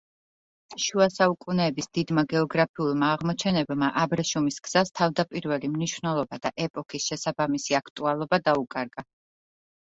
[0.83, 9.07] შუა საუკუნეების დიდმა გეოგრაფიულმა აღმოჩენებმა აბრეშუმის გზას თავდაპირველი მნიშვნელობა და ეპოქის შესაბამისი აქტუალობა დაუკარგა.